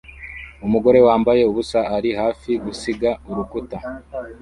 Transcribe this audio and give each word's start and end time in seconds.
Umugore 0.65 0.99
wambaye 1.07 1.41
ubusa 1.49 1.79
ari 1.95 2.09
hafi 2.21 2.51
gusiga 2.65 3.09
urukuta 3.29 3.77